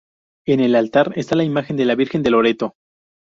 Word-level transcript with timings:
En 0.47 0.61
el 0.61 0.73
altar 0.75 1.11
está 1.15 1.35
la 1.35 1.43
imagen 1.43 1.77
de 1.77 1.85
la 1.85 1.93
Virgen 1.93 2.23
de 2.23 2.31
Loreto. 2.31 2.73